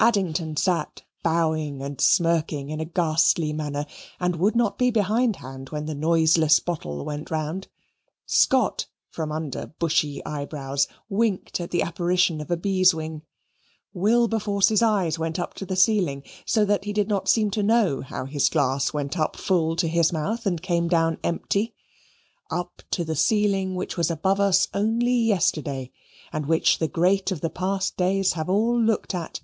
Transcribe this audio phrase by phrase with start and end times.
[0.00, 3.86] Addington sat bowing and smirking in a ghastly manner,
[4.20, 7.68] and would not be behindhand when the noiseless bottle went round;
[8.26, 13.22] Scott, from under bushy eyebrows, winked at the apparition of a beeswing;
[13.94, 18.02] Wilberforce's eyes went up to the ceiling, so that he did not seem to know
[18.02, 21.72] how his glass went up full to his mouth and came down empty;
[22.50, 25.90] up to the ceiling which was above us only yesterday,
[26.30, 29.40] and which the great of the past days have all looked at.